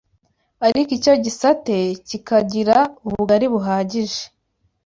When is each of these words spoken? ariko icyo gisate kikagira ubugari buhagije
ariko 0.67 0.91
icyo 0.97 1.13
gisate 1.25 1.77
kikagira 2.07 2.77
ubugari 3.07 3.45
buhagije 3.53 4.21